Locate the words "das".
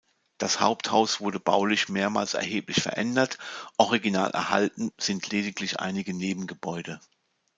0.39-0.59